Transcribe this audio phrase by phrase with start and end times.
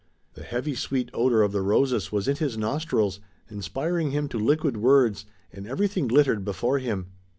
[0.33, 3.19] The heavy sweet odor of the roses was in his nostrils,
[3.51, 7.11] inspiring him to liquid words, and everything glittered before him.